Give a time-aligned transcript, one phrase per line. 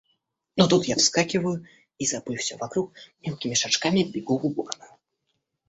[0.55, 1.63] Но тут я вскакиваю
[1.99, 4.97] и, забыв все вокруг, мелкими шажками бегу в уборную.